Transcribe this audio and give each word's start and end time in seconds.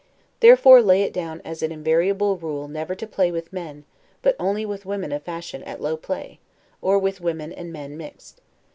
Therefore 0.39 0.81
lay 0.81 1.03
it 1.03 1.13
down 1.13 1.43
as 1.45 1.61
an 1.61 1.71
invariable 1.71 2.35
rule 2.35 2.67
never 2.67 2.95
to 2.95 3.05
play 3.05 3.31
with 3.31 3.53
men, 3.53 3.83
but 4.23 4.35
only 4.39 4.65
with 4.65 4.83
women 4.83 5.11
of 5.11 5.21
fashion, 5.21 5.61
at 5.65 5.79
low 5.79 5.95
play, 5.95 6.39
or 6.81 6.97
with 6.97 7.21
women 7.21 7.53
and 7.53 7.71
men 7.71 7.95
mixed. 7.97 8.41